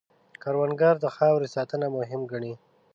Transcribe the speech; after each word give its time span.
کروندګر 0.41 0.95
د 1.01 1.05
خاورې 1.15 1.47
ساتنه 1.55 1.87
مهم 1.97 2.21
ګڼي 2.31 2.53